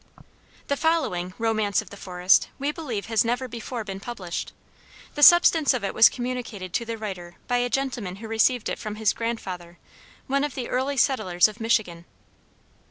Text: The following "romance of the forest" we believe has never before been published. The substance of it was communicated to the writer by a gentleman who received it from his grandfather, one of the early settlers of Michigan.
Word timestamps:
The 0.67 0.75
following 0.77 1.35
"romance 1.37 1.79
of 1.79 1.91
the 1.91 1.95
forest" 1.95 2.49
we 2.57 2.71
believe 2.71 3.05
has 3.05 3.23
never 3.23 3.47
before 3.47 3.83
been 3.83 3.99
published. 3.99 4.51
The 5.13 5.21
substance 5.21 5.75
of 5.75 5.83
it 5.83 5.93
was 5.93 6.09
communicated 6.09 6.73
to 6.73 6.85
the 6.85 6.97
writer 6.97 7.35
by 7.47 7.57
a 7.57 7.69
gentleman 7.69 8.15
who 8.15 8.27
received 8.27 8.67
it 8.67 8.79
from 8.79 8.95
his 8.95 9.13
grandfather, 9.13 9.77
one 10.25 10.43
of 10.43 10.55
the 10.55 10.69
early 10.69 10.97
settlers 10.97 11.47
of 11.47 11.59
Michigan. 11.59 12.05